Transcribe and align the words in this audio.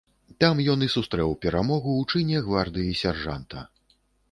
Там 0.43 0.61
ён 0.73 0.85
і 0.85 0.89
сустрэў 0.93 1.35
перамогу 1.43 1.91
ў 2.01 2.09
чыне 2.15 2.43
гвардыі 2.49 2.99
сяржанта. 3.05 3.67